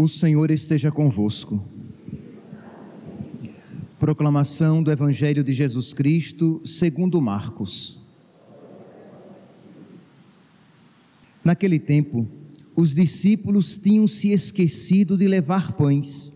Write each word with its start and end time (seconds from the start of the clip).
O 0.00 0.06
Senhor 0.06 0.48
esteja 0.52 0.92
convosco. 0.92 1.60
Proclamação 3.98 4.80
do 4.80 4.92
Evangelho 4.92 5.42
de 5.42 5.52
Jesus 5.52 5.92
Cristo, 5.92 6.62
segundo 6.64 7.20
Marcos. 7.20 8.00
Naquele 11.42 11.80
tempo, 11.80 12.28
os 12.76 12.94
discípulos 12.94 13.76
tinham 13.76 14.06
se 14.06 14.28
esquecido 14.28 15.16
de 15.16 15.26
levar 15.26 15.72
pães. 15.72 16.32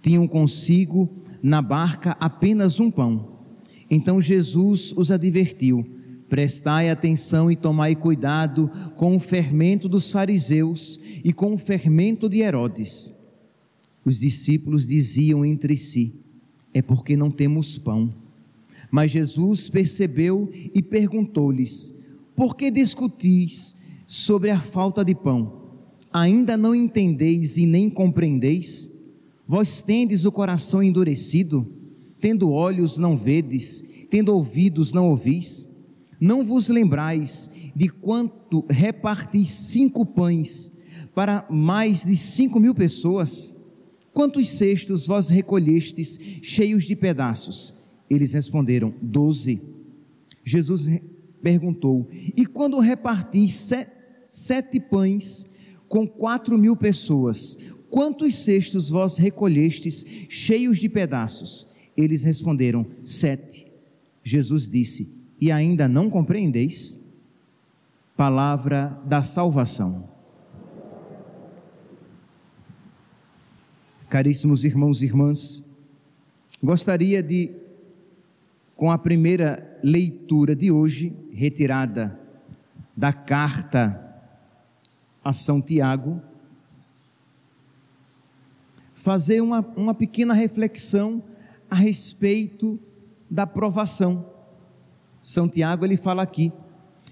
Tinham 0.00 0.26
consigo 0.26 1.14
na 1.42 1.60
barca 1.60 2.16
apenas 2.18 2.80
um 2.80 2.90
pão. 2.90 3.42
Então 3.90 4.22
Jesus 4.22 4.94
os 4.96 5.10
advertiu: 5.10 5.86
Prestai 6.28 6.90
atenção 6.90 7.50
e 7.50 7.56
tomai 7.56 7.94
cuidado 7.94 8.68
com 8.96 9.16
o 9.16 9.20
fermento 9.20 9.88
dos 9.88 10.10
fariseus 10.10 10.98
e 11.24 11.32
com 11.32 11.54
o 11.54 11.58
fermento 11.58 12.28
de 12.28 12.40
Herodes. 12.40 13.14
Os 14.04 14.18
discípulos 14.18 14.86
diziam 14.86 15.44
entre 15.44 15.76
si: 15.76 16.14
É 16.74 16.82
porque 16.82 17.16
não 17.16 17.30
temos 17.30 17.78
pão. 17.78 18.12
Mas 18.90 19.12
Jesus 19.12 19.68
percebeu 19.68 20.50
e 20.74 20.82
perguntou-lhes: 20.82 21.94
Por 22.34 22.56
que 22.56 22.70
discutis 22.70 23.76
sobre 24.06 24.50
a 24.50 24.60
falta 24.60 25.04
de 25.04 25.14
pão? 25.14 25.64
Ainda 26.12 26.56
não 26.56 26.74
entendeis 26.74 27.56
e 27.56 27.66
nem 27.66 27.88
compreendeis? 27.90 28.90
Vós 29.46 29.80
tendes 29.80 30.24
o 30.24 30.32
coração 30.32 30.82
endurecido? 30.82 31.66
Tendo 32.18 32.50
olhos 32.50 32.98
não 32.98 33.16
vedes, 33.16 33.84
tendo 34.10 34.34
ouvidos 34.34 34.92
não 34.92 35.08
ouvis? 35.08 35.68
Não 36.20 36.44
vos 36.44 36.68
lembrais 36.68 37.50
de 37.74 37.88
quanto 37.88 38.64
repartis 38.68 39.50
cinco 39.50 40.04
pães 40.04 40.72
para 41.14 41.46
mais 41.50 42.04
de 42.04 42.16
cinco 42.16 42.58
mil 42.58 42.74
pessoas? 42.74 43.54
Quantos 44.12 44.48
cestos 44.48 45.06
vós 45.06 45.28
recolhestes 45.28 46.18
cheios 46.42 46.84
de 46.84 46.96
pedaços? 46.96 47.74
Eles 48.08 48.32
responderam: 48.32 48.94
Doze. 49.02 49.60
Jesus 50.44 50.88
perguntou: 51.42 52.08
E 52.36 52.46
quando 52.46 52.78
repartis 52.78 53.70
sete 54.26 54.80
pães 54.80 55.46
com 55.88 56.06
quatro 56.06 56.56
mil 56.56 56.76
pessoas, 56.76 57.58
quantos 57.90 58.36
cestos 58.36 58.88
vós 58.88 59.16
recolhestes 59.16 60.04
cheios 60.28 60.78
de 60.78 60.88
pedaços? 60.88 61.66
Eles 61.94 62.22
responderam: 62.22 62.86
Sete. 63.04 63.66
Jesus 64.24 64.68
disse: 64.68 65.15
e 65.40 65.52
ainda 65.52 65.88
não 65.88 66.08
compreendeis? 66.08 66.98
Palavra 68.16 68.98
da 69.04 69.22
salvação. 69.22 70.08
Caríssimos 74.08 74.64
irmãos 74.64 75.02
e 75.02 75.04
irmãs, 75.04 75.64
gostaria 76.62 77.22
de, 77.22 77.50
com 78.76 78.90
a 78.90 78.96
primeira 78.96 79.78
leitura 79.82 80.54
de 80.54 80.70
hoje, 80.70 81.12
retirada 81.32 82.18
da 82.96 83.12
carta 83.12 84.02
a 85.22 85.32
São 85.32 85.60
Tiago, 85.60 86.22
fazer 88.94 89.40
uma, 89.40 89.60
uma 89.76 89.92
pequena 89.92 90.32
reflexão 90.32 91.22
a 91.68 91.74
respeito 91.74 92.78
da 93.28 93.46
provação 93.46 94.35
são 95.26 95.48
Tiago 95.48 95.84
ele 95.84 95.96
fala 95.96 96.22
aqui: 96.22 96.52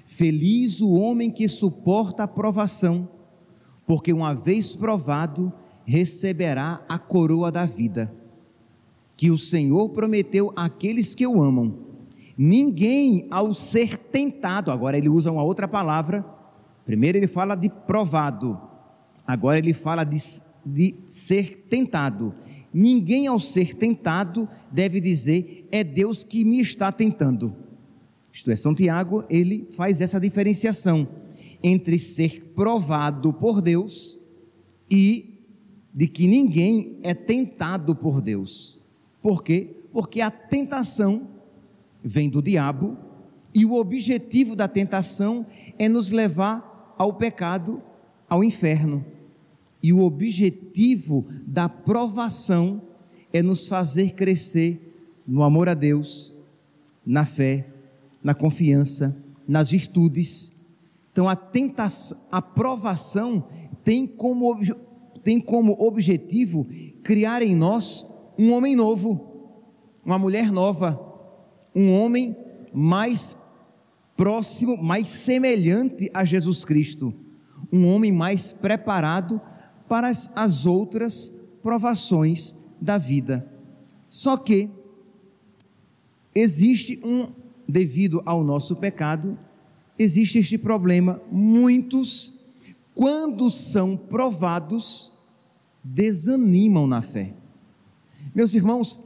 Feliz 0.04 0.80
o 0.80 0.92
homem 0.92 1.32
que 1.32 1.48
suporta 1.48 2.22
a 2.22 2.28
provação, 2.28 3.08
porque 3.84 4.12
uma 4.12 4.32
vez 4.32 4.72
provado, 4.72 5.52
receberá 5.84 6.80
a 6.88 6.96
coroa 6.96 7.50
da 7.50 7.66
vida, 7.66 8.14
que 9.16 9.32
o 9.32 9.36
Senhor 9.36 9.88
prometeu 9.88 10.52
àqueles 10.54 11.12
que 11.12 11.26
o 11.26 11.42
amam. 11.42 11.76
Ninguém, 12.38 13.26
ao 13.32 13.52
ser 13.52 13.98
tentado, 13.98 14.70
agora 14.70 14.96
ele 14.96 15.08
usa 15.08 15.32
uma 15.32 15.42
outra 15.42 15.66
palavra, 15.66 16.24
primeiro 16.86 17.18
ele 17.18 17.26
fala 17.26 17.56
de 17.56 17.68
provado, 17.68 18.56
agora 19.26 19.58
ele 19.58 19.72
fala 19.72 20.04
de, 20.04 20.22
de 20.64 20.94
ser 21.08 21.66
tentado. 21.68 22.32
Ninguém, 22.72 23.26
ao 23.26 23.40
ser 23.40 23.74
tentado, 23.74 24.48
deve 24.70 25.00
dizer: 25.00 25.66
é 25.72 25.82
Deus 25.82 26.22
que 26.22 26.44
me 26.44 26.60
está 26.60 26.92
tentando. 26.92 27.63
Isto 28.34 28.50
é, 28.50 28.56
São 28.56 28.74
Tiago, 28.74 29.24
ele 29.30 29.68
faz 29.76 30.00
essa 30.00 30.18
diferenciação 30.18 31.06
entre 31.62 32.00
ser 32.00 32.52
provado 32.52 33.32
por 33.32 33.62
Deus 33.62 34.18
e 34.90 35.38
de 35.94 36.08
que 36.08 36.26
ninguém 36.26 36.98
é 37.04 37.14
tentado 37.14 37.94
por 37.94 38.20
Deus. 38.20 38.80
Por 39.22 39.44
quê? 39.44 39.76
Porque 39.92 40.20
a 40.20 40.32
tentação 40.32 41.28
vem 42.02 42.28
do 42.28 42.42
diabo 42.42 42.98
e 43.54 43.64
o 43.64 43.74
objetivo 43.74 44.56
da 44.56 44.66
tentação 44.66 45.46
é 45.78 45.88
nos 45.88 46.10
levar 46.10 46.92
ao 46.98 47.14
pecado, 47.14 47.80
ao 48.28 48.42
inferno. 48.42 49.06
E 49.80 49.92
o 49.92 50.00
objetivo 50.00 51.24
da 51.46 51.68
provação 51.68 52.82
é 53.32 53.40
nos 53.40 53.68
fazer 53.68 54.10
crescer 54.10 55.22
no 55.24 55.44
amor 55.44 55.68
a 55.68 55.74
Deus, 55.74 56.36
na 57.06 57.24
fé 57.24 57.73
na 58.24 58.34
confiança, 58.34 59.14
nas 59.46 59.70
virtudes. 59.70 60.50
Então 61.12 61.28
a 61.28 61.36
tentação, 61.36 62.18
a 62.32 62.40
provação 62.40 63.44
tem 63.84 64.06
como, 64.06 64.56
tem 65.22 65.38
como 65.38 65.72
objetivo 65.78 66.66
criar 67.02 67.42
em 67.42 67.54
nós 67.54 68.06
um 68.38 68.50
homem 68.52 68.74
novo, 68.74 69.60
uma 70.02 70.18
mulher 70.18 70.50
nova, 70.50 70.98
um 71.74 71.92
homem 72.00 72.34
mais 72.72 73.36
próximo, 74.16 74.82
mais 74.82 75.08
semelhante 75.08 76.10
a 76.14 76.24
Jesus 76.24 76.64
Cristo, 76.64 77.12
um 77.70 77.86
homem 77.86 78.10
mais 78.10 78.52
preparado 78.52 79.40
para 79.86 80.08
as, 80.08 80.30
as 80.34 80.64
outras 80.64 81.32
provações 81.62 82.54
da 82.80 82.96
vida. 82.96 83.46
Só 84.08 84.36
que 84.36 84.70
existe 86.34 87.00
um 87.04 87.43
devido 87.68 88.22
ao 88.24 88.44
nosso 88.44 88.76
pecado, 88.76 89.36
existe 89.98 90.38
este 90.38 90.56
problema. 90.58 91.20
Muitos, 91.30 92.34
quando 92.94 93.50
são 93.50 93.96
provados, 93.96 95.12
desanimam 95.82 96.86
na 96.86 97.02
fé. 97.02 97.34
Meus 98.34 98.54
irmãos, 98.54 98.98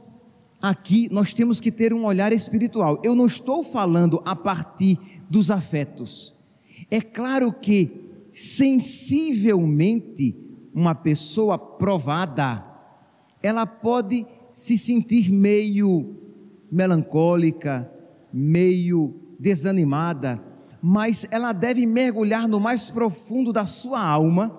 aqui 0.61 1.09
nós 1.11 1.33
temos 1.33 1.59
que 1.59 1.71
ter 1.71 1.93
um 1.93 2.05
olhar 2.05 2.31
espiritual. 2.31 3.01
Eu 3.03 3.15
não 3.15 3.25
estou 3.25 3.63
falando 3.63 4.21
a 4.25 4.35
partir 4.35 4.99
dos 5.29 5.51
afetos. 5.51 6.35
É 6.89 7.01
claro 7.01 7.53
que, 7.53 7.91
sensivelmente, 8.33 10.35
uma 10.73 10.95
pessoa 10.95 11.57
provada, 11.57 12.65
ela 13.41 13.65
pode 13.65 14.25
se 14.51 14.77
sentir 14.77 15.31
meio 15.31 16.15
melancólica, 16.71 17.91
meio 18.33 19.15
desanimada, 19.39 20.43
mas 20.81 21.25
ela 21.31 21.51
deve 21.51 21.85
mergulhar 21.85 22.47
no 22.47 22.59
mais 22.59 22.89
profundo 22.89 23.51
da 23.51 23.65
sua 23.65 24.01
alma, 24.01 24.57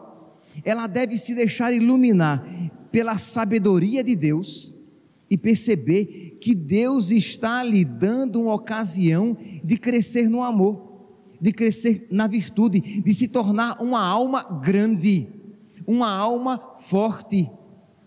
ela 0.65 0.87
deve 0.87 1.17
se 1.17 1.35
deixar 1.35 1.73
iluminar 1.73 2.45
pela 2.91 3.17
sabedoria 3.19 4.03
de 4.03 4.17
Deus 4.17 4.75
e 5.31 5.37
perceber 5.37 6.39
que 6.41 6.55
Deus 6.55 7.11
está 7.11 7.63
lhe 7.63 7.85
dando 7.85 8.41
uma 8.41 8.55
ocasião 8.55 9.37
de 9.63 9.77
crescer 9.77 10.29
no 10.29 10.43
amor, 10.43 10.91
de 11.41 11.53
crescer 11.53 12.07
na 12.11 12.27
virtude, 12.27 12.81
de 12.81 13.15
se 13.15 13.29
tornar 13.29 13.81
uma 13.81 14.05
alma 14.05 14.43
grande, 14.61 15.29
uma 15.87 16.11
alma 16.11 16.75
forte, 16.79 17.49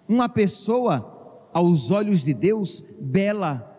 uma 0.08 0.28
pessoa, 0.28 1.50
aos 1.54 1.92
olhos 1.92 2.24
de 2.24 2.34
Deus, 2.34 2.84
bela 3.00 3.70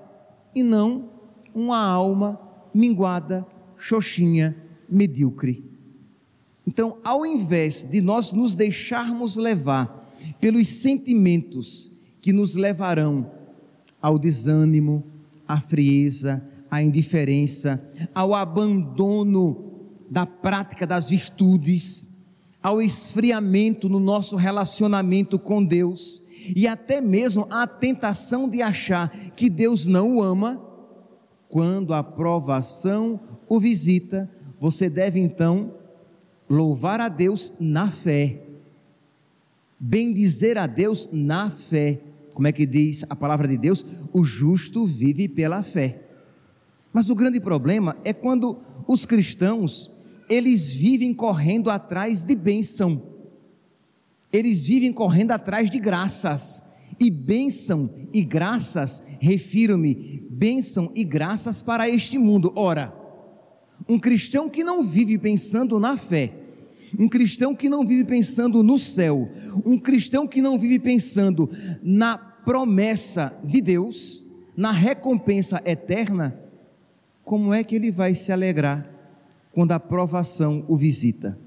e 0.55 0.63
não 0.63 1.14
uma 1.55 1.79
alma 1.79 2.41
minguada, 2.75 3.47
xoxinha, 3.77 4.57
medíocre. 4.89 5.65
Então, 6.67 6.99
ao 7.05 7.25
invés 7.25 7.85
de 7.85 8.01
nós 8.01 8.33
nos 8.33 8.55
deixarmos 8.55 9.37
levar 9.37 10.11
pelos 10.41 10.69
sentimentos 10.69 11.91
que 12.21 12.33
nos 12.33 12.55
levarão 12.55 13.31
ao 14.01 14.19
desânimo, 14.19 15.05
à 15.47 15.61
frieza, 15.61 16.43
à 16.71 16.83
indiferença, 16.83 17.83
ao 18.15 18.35
abandono 18.35 19.73
da 20.11 20.27
prática 20.27 20.87
das 20.87 21.11
virtudes, 21.11 22.09
ao 22.63 22.81
esfriamento 22.81 23.89
no 23.89 24.01
nosso 24.01 24.37
relacionamento 24.37 25.39
com 25.39 25.63
Deus 25.63 26.23
e 26.57 26.67
até 26.67 27.01
mesmo 27.01 27.47
à 27.51 27.67
tentação 27.67 28.49
de 28.49 28.63
achar 28.63 29.11
que 29.37 29.51
Deus 29.51 29.87
não 29.87 30.17
o 30.17 30.23
ama, 30.23 30.61
quando 31.55 31.95
a 31.95 32.03
provação 32.03 33.21
o 33.49 33.61
visita, 33.61 34.29
você 34.61 34.91
deve 34.91 35.21
então 35.21 35.73
louvar 36.51 37.01
a 37.01 37.09
Deus 37.09 37.53
na 37.61 37.89
fé, 37.89 38.43
bendizer 39.79 40.59
a 40.59 40.67
Deus 40.67 41.09
na 41.13 41.51
fé. 41.51 42.01
Como 42.33 42.49
é 42.49 42.51
que 42.51 42.67
diz 42.67 43.05
a 43.09 43.15
palavra 43.15 43.47
de 43.47 43.57
Deus? 43.57 43.87
O 44.13 44.25
justo 44.25 44.85
vive 44.85 45.29
pela 45.29 45.63
fé. 45.63 46.03
Mas 46.93 47.09
o 47.09 47.15
grande 47.15 47.39
problema 47.39 47.97
é 48.03 48.13
quando 48.13 48.59
os 48.89 49.07
cristãos, 49.07 49.89
eles 50.29 50.73
vivem 50.73 51.15
correndo 51.15 51.71
atrás 51.71 52.25
de 52.25 52.35
bênção. 52.35 53.01
Eles 54.33 54.67
vivem 54.67 54.93
correndo 54.93 55.31
atrás 55.31 55.71
de 55.71 55.79
graças. 55.79 56.65
E 56.99 57.11
bênção 57.11 57.91
e 58.13 58.25
graças, 58.25 59.03
refiro-me, 59.21 60.24
bênção 60.35 60.91
e 60.95 61.05
graças 61.05 61.63
para 61.63 61.89
este 61.89 62.19
mundo. 62.19 62.53
Ora, 62.57 62.93
um 63.89 63.99
cristão 63.99 64.49
que 64.49 64.65
não 64.65 64.83
vive 64.83 65.17
pensando 65.17 65.79
na 65.79 65.97
fé, 65.97 66.33
um 66.99 67.09
cristão 67.09 67.55
que 67.55 67.69
não 67.69 67.87
vive 67.87 68.05
pensando 68.05 68.63
no 68.63 68.79
céu, 68.79 69.29
um 69.65 69.79
cristão 69.79 70.27
que 70.27 70.41
não 70.41 70.59
vive 70.59 70.79
pensando 70.79 71.49
na 71.83 72.19
promessa 72.19 73.33
de 73.45 73.61
Deus, 73.61 74.25
na 74.57 74.71
recompensa 74.71 75.63
eterna, 75.65 76.39
como 77.25 77.55
é 77.55 77.65
que 77.65 77.75
ele 77.75 77.91
vai 77.91 78.15
se 78.15 78.33
alegrar 78.33 78.89
quando 79.53 79.73
a 79.73 79.81
provação 79.81 80.65
o 80.69 80.77
visita? 80.77 81.39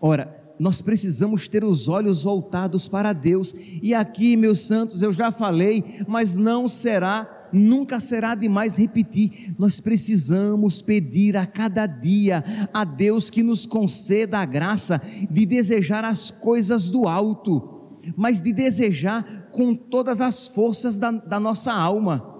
Ora, 0.00 0.36
nós 0.58 0.80
precisamos 0.80 1.48
ter 1.48 1.64
os 1.64 1.88
olhos 1.88 2.24
voltados 2.24 2.88
para 2.88 3.12
Deus, 3.12 3.54
e 3.82 3.94
aqui, 3.94 4.36
meus 4.36 4.60
santos, 4.60 5.02
eu 5.02 5.12
já 5.12 5.30
falei, 5.30 6.02
mas 6.06 6.36
não 6.36 6.68
será 6.68 7.39
nunca 7.52 8.00
será 8.00 8.34
demais 8.34 8.76
repetir. 8.76 9.54
Nós 9.58 9.80
precisamos 9.80 10.80
pedir 10.80 11.36
a 11.36 11.46
cada 11.46 11.86
dia 11.86 12.68
a 12.72 12.84
Deus 12.84 13.30
que 13.30 13.42
nos 13.42 13.66
conceda 13.66 14.38
a 14.38 14.44
graça 14.44 15.00
de 15.30 15.46
desejar 15.46 16.04
as 16.04 16.30
coisas 16.30 16.88
do 16.88 17.06
alto, 17.06 17.98
mas 18.16 18.40
de 18.42 18.52
desejar 18.52 19.50
com 19.52 19.74
todas 19.74 20.20
as 20.20 20.46
forças 20.46 20.98
da, 20.98 21.10
da 21.10 21.40
nossa 21.40 21.72
alma. 21.72 22.30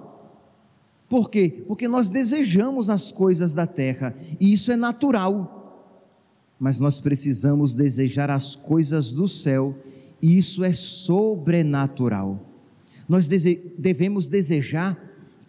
Por 1.08 1.28
quê? 1.28 1.64
Porque 1.66 1.88
nós 1.88 2.08
desejamos 2.08 2.88
as 2.88 3.10
coisas 3.10 3.52
da 3.52 3.66
terra, 3.66 4.14
e 4.38 4.52
isso 4.52 4.70
é 4.70 4.76
natural. 4.76 5.56
Mas 6.58 6.78
nós 6.78 7.00
precisamos 7.00 7.74
desejar 7.74 8.30
as 8.30 8.54
coisas 8.54 9.10
do 9.10 9.26
céu, 9.26 9.76
e 10.22 10.38
isso 10.38 10.62
é 10.62 10.72
sobrenatural. 10.72 12.49
Nós 13.10 13.26
devemos 13.26 14.28
desejar 14.28 14.96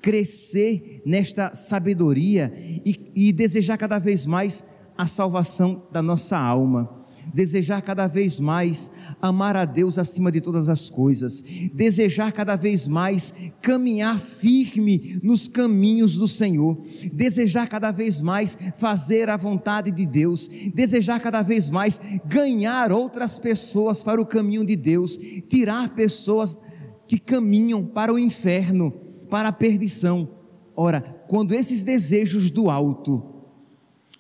crescer 0.02 1.04
nesta 1.06 1.54
sabedoria 1.54 2.52
e, 2.84 3.12
e 3.14 3.32
desejar 3.32 3.78
cada 3.78 4.00
vez 4.00 4.26
mais 4.26 4.66
a 4.98 5.06
salvação 5.06 5.84
da 5.92 6.02
nossa 6.02 6.36
alma. 6.40 7.06
Desejar 7.32 7.84
cada 7.84 8.08
vez 8.08 8.40
mais 8.40 8.90
amar 9.22 9.56
a 9.56 9.64
Deus 9.64 10.00
acima 10.00 10.32
de 10.32 10.42
todas 10.42 10.70
as 10.70 10.90
coisas, 10.90 11.44
desejar 11.72 12.32
cada 12.32 12.56
vez 12.56 12.88
mais 12.88 13.32
caminhar 13.62 14.20
firme 14.20 15.20
nos 15.22 15.48
caminhos 15.48 16.16
do 16.16 16.28
Senhor, 16.28 16.84
desejar 17.14 17.68
cada 17.68 17.92
vez 17.92 18.20
mais 18.20 18.58
fazer 18.76 19.30
a 19.30 19.38
vontade 19.38 19.92
de 19.92 20.08
Deus, 20.08 20.50
desejar 20.74 21.20
cada 21.20 21.44
vez 21.44 21.70
mais 21.70 22.02
ganhar 22.26 22.92
outras 22.92 23.38
pessoas 23.38 24.02
para 24.02 24.20
o 24.20 24.26
caminho 24.26 24.66
de 24.66 24.76
Deus, 24.76 25.16
tirar 25.48 25.90
pessoas 25.90 26.64
que 27.12 27.20
caminham 27.20 27.86
para 27.86 28.14
o 28.14 28.18
inferno, 28.18 28.90
para 29.30 29.50
a 29.50 29.52
perdição. 29.52 30.30
Ora, 30.74 31.02
quando 31.28 31.54
esses 31.54 31.84
desejos 31.84 32.50
do 32.50 32.70
alto, 32.70 33.22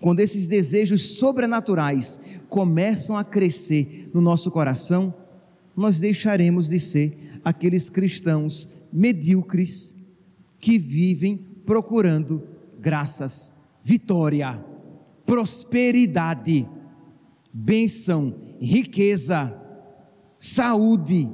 quando 0.01 0.19
esses 0.19 0.45
desejos 0.45 1.17
sobrenaturais 1.17 2.19
começam 2.49 3.15
a 3.15 3.23
crescer 3.23 4.09
no 4.13 4.19
nosso 4.19 4.51
coração, 4.51 5.15
nós 5.73 6.01
deixaremos 6.01 6.67
de 6.67 6.81
ser 6.81 7.39
aqueles 7.45 7.89
cristãos 7.89 8.67
medíocres 8.91 9.95
que 10.59 10.77
vivem 10.77 11.37
procurando 11.65 12.43
graças, 12.77 13.53
vitória, 13.81 14.61
prosperidade, 15.25 16.67
bênção, 17.53 18.35
riqueza, 18.59 19.57
saúde. 20.37 21.29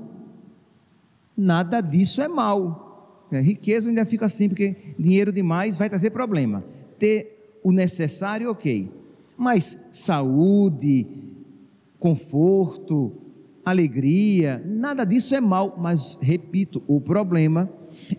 Nada 1.38 1.81
disso 1.81 2.19
é 2.19 2.28
mal. 2.28 3.28
É, 3.31 3.39
riqueza 3.39 3.89
ainda 3.89 4.06
fica 4.06 4.25
assim, 4.25 4.50
porque 4.50 4.75
dinheiro 4.98 5.31
demais 5.31 5.78
vai 5.78 5.88
trazer 5.88 6.10
problema. 6.10 6.66
Ter 6.98 7.60
o 7.63 7.72
necessário, 7.72 8.50
ok. 8.50 8.89
Mas 9.38 9.78
saúde, 9.92 11.06
conforto, 12.00 13.13
alegria, 13.63 14.63
nada 14.66 15.06
disso 15.06 15.36
é 15.36 15.42
mal. 15.42 15.78
Mas, 15.78 16.18
repito, 16.19 16.81
o 16.88 17.00
problema 17.00 17.69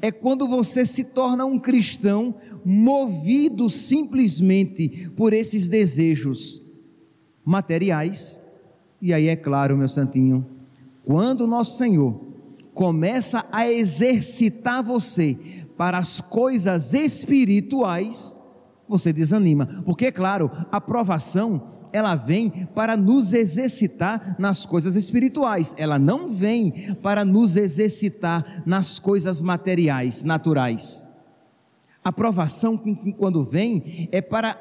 é 0.00 0.12
quando 0.12 0.46
você 0.46 0.86
se 0.86 1.02
torna 1.02 1.44
um 1.44 1.58
cristão 1.58 2.34
movido 2.64 3.68
simplesmente 3.70 5.10
por 5.16 5.32
esses 5.32 5.66
desejos 5.66 6.62
materiais. 7.44 8.42
E 9.00 9.12
aí 9.14 9.26
é 9.28 9.36
claro, 9.36 9.76
meu 9.76 9.88
santinho, 9.88 10.46
quando 11.04 11.42
o 11.42 11.46
nosso 11.46 11.78
Senhor 11.78 12.27
começa 12.78 13.44
a 13.50 13.68
exercitar 13.68 14.84
você 14.84 15.36
para 15.76 15.98
as 15.98 16.20
coisas 16.20 16.94
espirituais, 16.94 18.38
você 18.88 19.12
desanima. 19.12 19.82
Porque, 19.84 20.06
é 20.06 20.12
claro, 20.12 20.48
a 20.70 20.80
provação 20.80 21.60
ela 21.92 22.14
vem 22.14 22.68
para 22.76 22.96
nos 22.96 23.32
exercitar 23.32 24.36
nas 24.38 24.64
coisas 24.64 24.94
espirituais, 24.94 25.74
ela 25.76 25.98
não 25.98 26.28
vem 26.28 26.94
para 27.02 27.24
nos 27.24 27.56
exercitar 27.56 28.62
nas 28.64 29.00
coisas 29.00 29.42
materiais, 29.42 30.22
naturais. 30.22 31.04
A 32.04 32.12
provação, 32.12 32.80
quando 33.16 33.42
vem, 33.42 34.08
é 34.12 34.20
para 34.20 34.56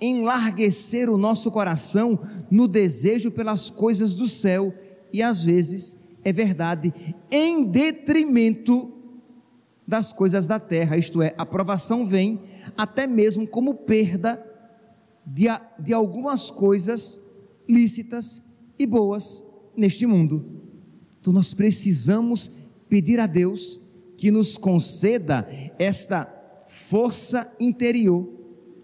enlarguecer 0.00 1.08
o 1.08 1.16
nosso 1.16 1.52
coração 1.52 2.18
no 2.50 2.66
desejo 2.66 3.30
pelas 3.30 3.70
coisas 3.70 4.12
do 4.16 4.26
céu, 4.26 4.74
e 5.12 5.22
às 5.22 5.44
vezes, 5.44 5.96
é 6.24 6.32
verdade, 6.32 6.92
em 7.30 7.64
detrimento 7.64 8.92
das 9.86 10.12
coisas 10.12 10.46
da 10.46 10.60
terra, 10.60 10.96
isto 10.96 11.22
é, 11.22 11.34
a 11.38 11.46
provação 11.46 12.04
vem 12.04 12.42
até 12.76 13.06
mesmo 13.06 13.46
como 13.46 13.74
perda 13.74 14.44
de, 15.24 15.46
de 15.78 15.94
algumas 15.94 16.50
coisas 16.50 17.20
lícitas 17.68 18.42
e 18.78 18.86
boas 18.86 19.44
neste 19.76 20.06
mundo. 20.06 20.44
Então 21.20 21.32
nós 21.32 21.54
precisamos 21.54 22.50
pedir 22.88 23.18
a 23.20 23.26
Deus 23.26 23.80
que 24.16 24.30
nos 24.30 24.56
conceda 24.56 25.48
esta 25.78 26.26
força 26.66 27.50
interior, 27.58 28.28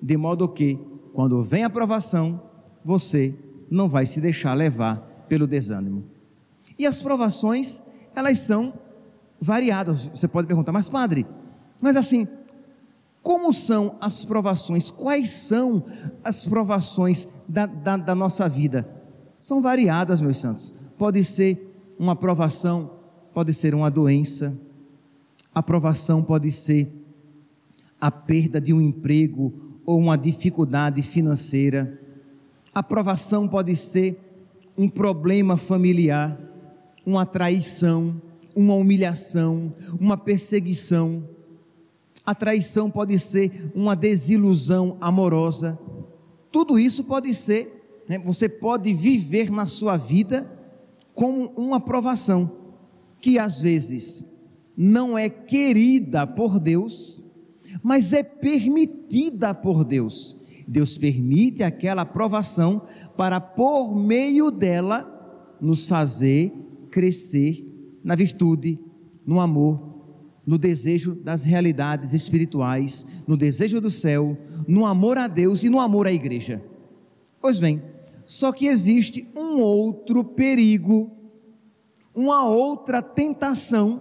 de 0.00 0.16
modo 0.16 0.48
que, 0.48 0.78
quando 1.12 1.42
vem 1.42 1.64
a 1.64 1.70
provação, 1.70 2.40
você 2.84 3.34
não 3.70 3.88
vai 3.88 4.06
se 4.06 4.20
deixar 4.20 4.54
levar 4.54 5.26
pelo 5.28 5.46
desânimo. 5.46 6.13
E 6.78 6.86
as 6.86 7.00
provações, 7.00 7.82
elas 8.14 8.40
são 8.40 8.72
variadas. 9.40 10.08
Você 10.08 10.26
pode 10.26 10.46
perguntar, 10.46 10.72
mas 10.72 10.88
padre, 10.88 11.26
mas 11.80 11.96
assim, 11.96 12.26
como 13.22 13.52
são 13.52 13.96
as 14.00 14.24
provações? 14.24 14.90
Quais 14.90 15.30
são 15.30 15.84
as 16.22 16.44
provações 16.44 17.26
da, 17.48 17.66
da, 17.66 17.96
da 17.96 18.14
nossa 18.14 18.48
vida? 18.48 18.86
São 19.38 19.62
variadas, 19.62 20.20
meus 20.20 20.38
santos. 20.38 20.74
Pode 20.98 21.24
ser 21.24 21.74
uma 21.98 22.14
provação, 22.14 22.90
pode 23.32 23.52
ser 23.54 23.74
uma 23.74 23.90
doença, 23.90 24.56
a 25.54 25.62
provação 25.62 26.22
pode 26.22 26.50
ser 26.50 26.90
a 28.00 28.10
perda 28.10 28.60
de 28.60 28.72
um 28.72 28.80
emprego 28.80 29.78
ou 29.86 29.98
uma 29.98 30.16
dificuldade 30.16 31.00
financeira. 31.00 31.98
A 32.74 32.82
provação 32.82 33.46
pode 33.46 33.76
ser 33.76 34.18
um 34.76 34.88
problema 34.88 35.56
familiar, 35.56 36.38
uma 37.04 37.26
traição, 37.26 38.20
uma 38.54 38.74
humilhação, 38.74 39.74
uma 40.00 40.16
perseguição. 40.16 41.22
A 42.24 42.34
traição 42.34 42.90
pode 42.90 43.18
ser 43.18 43.70
uma 43.74 43.94
desilusão 43.94 44.96
amorosa. 45.00 45.78
Tudo 46.50 46.78
isso 46.78 47.04
pode 47.04 47.34
ser, 47.34 48.04
né? 48.08 48.18
você 48.18 48.48
pode 48.48 48.92
viver 48.94 49.50
na 49.50 49.66
sua 49.66 49.96
vida 49.96 50.50
como 51.14 51.52
uma 51.56 51.78
provação, 51.80 52.50
que 53.20 53.38
às 53.38 53.60
vezes 53.60 54.24
não 54.76 55.16
é 55.16 55.28
querida 55.28 56.26
por 56.26 56.58
Deus, 56.58 57.22
mas 57.82 58.12
é 58.12 58.22
permitida 58.22 59.54
por 59.54 59.84
Deus. 59.84 60.36
Deus 60.66 60.96
permite 60.96 61.62
aquela 61.62 62.04
provação 62.06 62.82
para, 63.16 63.40
por 63.40 63.94
meio 63.94 64.50
dela, 64.50 65.10
nos 65.60 65.86
fazer 65.86 66.52
crescer 66.94 67.66
na 68.04 68.14
virtude, 68.14 68.78
no 69.26 69.40
amor, 69.40 69.82
no 70.46 70.56
desejo 70.56 71.16
das 71.16 71.42
realidades 71.42 72.12
espirituais, 72.14 73.04
no 73.26 73.36
desejo 73.36 73.80
do 73.80 73.90
céu, 73.90 74.38
no 74.68 74.86
amor 74.86 75.18
a 75.18 75.26
Deus 75.26 75.64
e 75.64 75.68
no 75.68 75.80
amor 75.80 76.06
à 76.06 76.12
igreja. 76.12 76.62
Pois 77.40 77.58
bem, 77.58 77.82
só 78.24 78.52
que 78.52 78.68
existe 78.68 79.26
um 79.34 79.60
outro 79.60 80.22
perigo, 80.22 81.10
uma 82.14 82.48
outra 82.48 83.02
tentação 83.02 84.00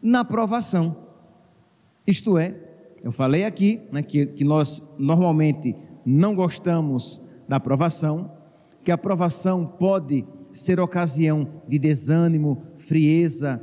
na 0.00 0.24
provação. 0.24 0.96
Isto 2.06 2.38
é, 2.38 2.54
eu 3.02 3.10
falei 3.10 3.44
aqui 3.44 3.80
né, 3.90 4.04
que, 4.04 4.24
que 4.24 4.44
nós 4.44 4.80
normalmente 4.96 5.74
não 6.06 6.36
gostamos 6.36 7.20
da 7.48 7.56
aprovação, 7.56 8.30
que 8.84 8.92
a 8.92 8.94
aprovação 8.94 9.64
pode 9.64 10.24
ser 10.54 10.80
ocasião 10.80 11.62
de 11.68 11.78
desânimo, 11.78 12.62
frieza, 12.78 13.60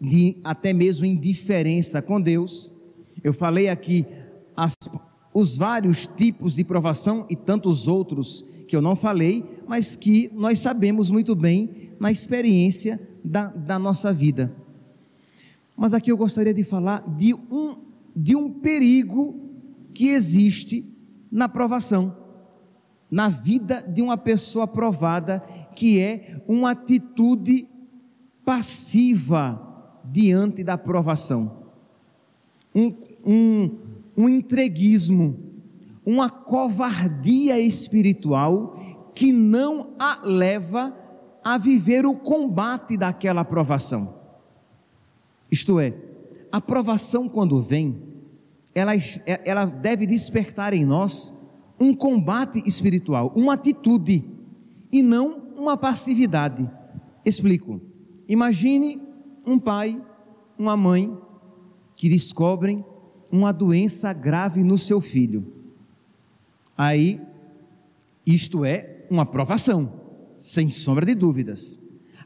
de 0.00 0.38
até 0.44 0.72
mesmo 0.72 1.04
indiferença 1.04 2.00
com 2.00 2.20
Deus. 2.20 2.72
Eu 3.22 3.32
falei 3.32 3.68
aqui 3.68 4.06
as, 4.56 4.74
os 5.34 5.56
vários 5.56 6.06
tipos 6.06 6.54
de 6.54 6.64
provação 6.64 7.26
e 7.28 7.36
tantos 7.36 7.88
outros 7.88 8.44
que 8.66 8.76
eu 8.76 8.80
não 8.80 8.94
falei, 8.94 9.44
mas 9.66 9.96
que 9.96 10.30
nós 10.32 10.60
sabemos 10.60 11.10
muito 11.10 11.34
bem 11.34 11.90
na 11.98 12.12
experiência 12.12 13.00
da, 13.24 13.48
da 13.48 13.78
nossa 13.78 14.12
vida. 14.12 14.54
Mas 15.76 15.92
aqui 15.92 16.10
eu 16.10 16.16
gostaria 16.16 16.54
de 16.54 16.64
falar 16.64 17.04
de 17.16 17.34
um, 17.34 17.76
de 18.14 18.36
um 18.36 18.50
perigo 18.50 19.48
que 19.94 20.08
existe 20.08 20.84
na 21.30 21.48
provação, 21.48 22.16
na 23.10 23.28
vida 23.28 23.82
de 23.82 24.02
uma 24.02 24.16
pessoa 24.16 24.66
provada, 24.66 25.42
que 25.74 26.00
é 26.00 26.42
uma 26.46 26.72
atitude 26.72 27.68
passiva 28.44 29.64
diante 30.04 30.64
da 30.64 30.78
provação, 30.78 31.64
um, 32.74 32.94
um, 33.24 33.78
um 34.16 34.28
entreguismo, 34.28 35.38
uma 36.04 36.30
covardia 36.30 37.60
espiritual 37.60 38.76
que 39.14 39.32
não 39.32 39.90
a 39.98 40.20
leva 40.24 40.96
a 41.44 41.58
viver 41.58 42.06
o 42.06 42.14
combate 42.14 42.96
daquela 42.96 43.44
provação. 43.44 44.14
Isto 45.50 45.80
é, 45.80 45.94
a 46.50 46.60
provação 46.60 47.28
quando 47.28 47.60
vem, 47.60 48.02
ela, 48.74 48.92
ela 49.44 49.64
deve 49.64 50.06
despertar 50.06 50.72
em 50.72 50.84
nós 50.84 51.34
um 51.80 51.94
combate 51.94 52.62
espiritual, 52.66 53.32
uma 53.36 53.54
atitude 53.54 54.24
e 54.90 55.02
não 55.02 55.47
uma 55.58 55.76
passividade. 55.76 56.70
Explico. 57.24 57.80
Imagine 58.28 59.02
um 59.44 59.58
pai, 59.58 60.00
uma 60.58 60.76
mãe 60.76 61.16
que 61.96 62.08
descobrem 62.08 62.84
uma 63.30 63.52
doença 63.52 64.12
grave 64.12 64.62
no 64.62 64.78
seu 64.78 65.00
filho. 65.00 65.52
Aí, 66.76 67.20
isto 68.24 68.64
é 68.64 69.06
uma 69.10 69.26
provação, 69.26 69.92
sem 70.36 70.70
sombra 70.70 71.04
de 71.04 71.14
dúvidas. 71.14 71.80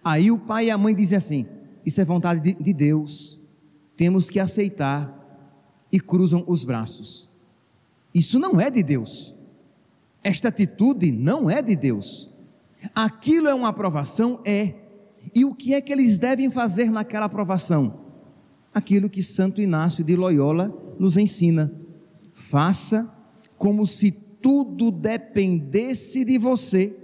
Aí 0.05 0.31
o 0.31 0.39
pai 0.39 0.67
e 0.67 0.71
a 0.71 0.79
mãe 0.79 0.95
dizem 0.95 1.17
assim: 1.17 1.47
Isso 1.87 2.01
é 2.01 2.05
vontade 2.05 2.41
de, 2.41 2.63
de 2.63 2.73
Deus, 2.73 3.41
temos 3.97 4.29
que 4.29 4.39
aceitar, 4.39 5.23
e 5.93 6.01
cruzam 6.01 6.43
os 6.47 6.65
braços. 6.65 7.31
Isso 8.15 8.39
não 8.39 8.59
é 8.59 8.71
de 8.71 8.83
Deus. 8.83 9.35
Esta 10.25 10.49
atitude 10.49 11.13
não 11.13 11.51
é 11.51 11.61
de 11.61 11.77
Deus. 11.77 12.32
Aquilo 12.95 13.49
é 13.49 13.55
uma 13.55 13.69
aprovação? 13.69 14.41
É. 14.45 14.75
E 15.35 15.45
o 15.45 15.55
que 15.55 15.75
é 15.75 15.81
que 15.81 15.93
eles 15.93 16.19
devem 16.19 16.51
fazer 16.51 16.91
naquela 16.91 17.27
aprovação? 17.27 18.03
Aquilo 18.75 19.11
que 19.11 19.23
Santo 19.23 19.61
Inácio 19.61 20.03
de 20.03 20.17
Loyola 20.17 20.75
nos 20.99 21.17
ensina: 21.17 21.71
faça 22.33 23.13
como 23.57 23.87
se 23.87 24.11
tudo 24.11 24.91
dependesse 24.91 26.25
de 26.25 26.37
você, 26.37 26.97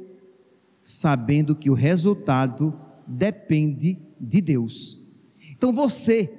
sabendo 0.82 1.54
que 1.54 1.70
o 1.70 1.74
resultado 1.74 2.74
depende 3.06 3.98
de 4.20 4.40
Deus. 4.40 5.00
Então 5.52 5.72
você, 5.72 6.30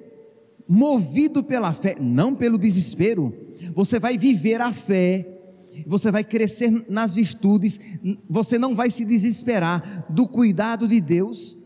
movido 0.68 1.44
pela 1.44 1.72
fé, 1.74 1.96
não 2.00 2.36
pelo 2.36 2.58
desespero, 2.58 3.34
você 3.74 4.00
vai 4.00 4.18
viver 4.18 4.62
a 4.62 4.74
fé 4.74 5.39
você 5.86 6.12
vai 6.12 6.24
crescer 6.24 6.86
nas 6.90 7.16
virtudes, 7.16 7.80
você 8.30 8.58
não 8.58 8.76
vai 8.76 8.92
se 8.92 9.06
desesperar 9.06 10.06
do 10.10 10.28
cuidado 10.28 10.88
de 10.88 11.00
Deus 11.02 11.58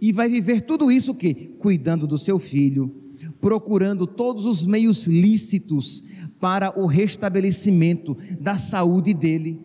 e 0.00 0.12
vai 0.12 0.28
viver 0.28 0.62
tudo 0.62 0.90
isso 0.90 1.14
que 1.14 1.34
cuidando 1.58 2.06
do 2.06 2.18
seu 2.18 2.38
filho, 2.38 2.94
procurando 3.40 4.06
todos 4.06 4.46
os 4.46 4.64
meios 4.64 5.06
lícitos 5.06 6.02
para 6.40 6.78
o 6.80 6.86
restabelecimento 6.86 8.16
da 8.40 8.56
saúde 8.56 9.12
dele 9.12 9.60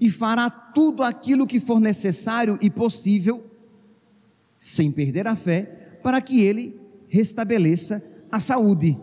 e 0.00 0.08
fará 0.08 0.48
tudo 0.48 1.02
aquilo 1.02 1.46
que 1.46 1.58
for 1.58 1.80
necessário 1.80 2.58
e 2.60 2.70
possível 2.70 3.44
sem 4.58 4.92
perder 4.92 5.26
a 5.26 5.34
fé 5.34 5.98
para 6.02 6.20
que 6.20 6.40
ele 6.40 6.78
restabeleça 7.08 8.02
a 8.30 8.38
saúde. 8.38 8.96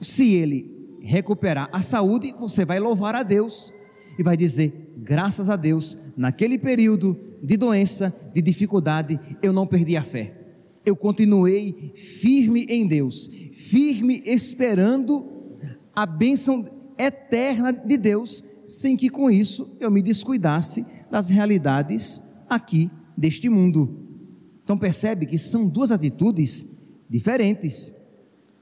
Se 0.00 0.34
ele 0.34 0.71
recuperar 1.02 1.68
a 1.72 1.82
saúde, 1.82 2.34
você 2.38 2.64
vai 2.64 2.78
louvar 2.78 3.14
a 3.14 3.22
Deus 3.22 3.72
e 4.18 4.22
vai 4.22 4.36
dizer: 4.36 4.92
graças 4.96 5.48
a 5.48 5.56
Deus, 5.56 5.98
naquele 6.16 6.58
período 6.58 7.18
de 7.42 7.56
doença, 7.56 8.14
de 8.32 8.40
dificuldade, 8.40 9.18
eu 9.42 9.52
não 9.52 9.66
perdi 9.66 9.96
a 9.96 10.02
fé. 10.02 10.38
Eu 10.84 10.96
continuei 10.96 11.92
firme 11.94 12.66
em 12.68 12.86
Deus, 12.86 13.30
firme 13.52 14.22
esperando 14.26 15.24
a 15.94 16.04
bênção 16.06 16.64
eterna 16.98 17.72
de 17.72 17.96
Deus, 17.96 18.42
sem 18.64 18.96
que 18.96 19.08
com 19.08 19.30
isso 19.30 19.76
eu 19.78 19.90
me 19.90 20.02
descuidasse 20.02 20.84
das 21.10 21.28
realidades 21.28 22.22
aqui 22.48 22.90
deste 23.16 23.48
mundo. 23.48 23.98
Então 24.62 24.78
percebe 24.78 25.26
que 25.26 25.38
são 25.38 25.68
duas 25.68 25.90
atitudes 25.90 26.66
diferentes 27.08 27.92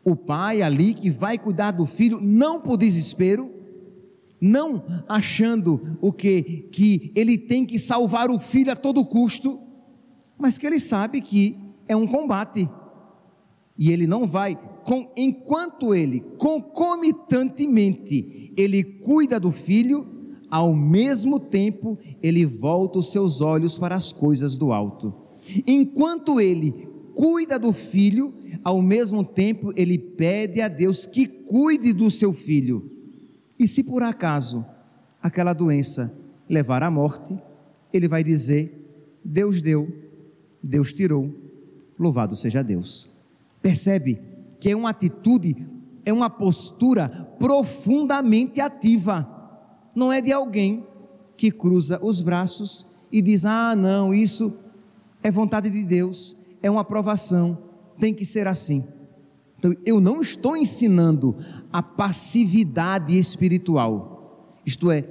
o 0.05 0.17
pai 0.17 0.63
ali 0.63 0.95
que 0.95 1.11
vai 1.11 1.39
cuidar 1.39 1.73
do 1.73 1.85
filho, 1.85 2.21
não 2.21 2.61
por 2.61 2.77
desespero, 2.77 3.51
não 4.41 4.83
achando 5.07 5.99
o 6.01 6.13
que 6.13 6.69
que 6.73 7.13
ele 7.15 7.37
tem 7.37 7.67
que 7.67 7.79
salvar 7.79 8.31
o 8.31 8.39
filho 8.39 8.73
a 8.73 8.77
todo 8.77 9.05
custo, 9.05 9.61
mas 10.39 10.57
que 10.57 10.67
ele 10.67 10.81
sabe 10.81 11.21
que 11.21 11.59
é 11.87 11.95
um 11.95 12.07
combate. 12.07 12.69
E 13.77 13.91
ele 13.91 14.07
não 14.07 14.27
vai 14.27 14.59
com, 14.85 15.11
enquanto 15.17 15.95
ele 15.95 16.21
concomitantemente 16.39 18.53
ele 18.57 18.83
cuida 18.83 19.39
do 19.39 19.53
filho, 19.53 20.07
ao 20.51 20.75
mesmo 20.75 21.39
tempo 21.39 21.99
ele 22.23 22.47
volta 22.47 22.99
os 22.99 23.13
seus 23.13 23.41
olhos 23.41 23.77
para 23.77 23.95
as 23.95 24.13
coisas 24.13 24.57
do 24.57 24.73
alto. 24.73 25.13
Enquanto 25.67 26.41
ele 26.41 26.89
cuida 27.15 27.59
do 27.59 27.73
filho, 27.73 28.35
ao 28.63 28.81
mesmo 28.81 29.25
tempo 29.25 29.73
ele 29.77 29.99
pede 29.99 30.61
a 30.61 30.69
Deus 30.69 31.07
que 31.07 31.27
cuide 31.27 31.93
do 31.93 32.11
seu 32.11 32.33
filho. 32.33 32.91
E 33.59 33.67
se 33.67 33.83
por 33.83 34.03
acaso 34.03 34.65
aquela 35.23 35.53
doença 35.53 36.13
levar 36.49 36.83
à 36.83 36.91
morte, 36.91 37.39
ele 37.93 38.09
vai 38.09 38.23
dizer: 38.23 39.19
Deus 39.25 39.63
deu, 39.63 39.89
Deus 40.63 40.93
tirou, 40.93 41.35
louvado 41.99 42.37
seja 42.37 42.63
Deus. 42.63 43.09
Percebe 43.63 44.21
que 44.59 44.71
é 44.71 44.77
uma 44.77 44.91
atitude, 44.91 45.57
é 46.05 46.13
uma 46.13 46.31
postura 46.31 47.09
profundamente 47.39 48.61
ativa, 48.61 49.29
não 49.95 50.13
é 50.13 50.21
de 50.21 50.33
alguém 50.33 50.87
que 51.37 51.51
cruza 51.51 51.99
os 52.03 52.21
braços 52.21 52.87
e 53.11 53.23
diz: 53.23 53.45
Ah, 53.45 53.75
não, 53.75 54.15
isso 54.15 54.53
é 55.23 55.31
vontade 55.31 55.71
de 55.71 55.83
Deus, 55.83 56.37
é 56.63 56.71
uma 56.71 56.83
aprovação 56.83 57.70
tem 58.01 58.15
que 58.15 58.25
ser 58.25 58.47
assim. 58.47 58.85
Então, 59.59 59.75
eu 59.85 60.01
não 60.01 60.23
estou 60.23 60.57
ensinando 60.57 61.37
a 61.71 61.83
passividade 61.83 63.17
espiritual, 63.17 64.59
isto 64.65 64.91
é, 64.91 65.05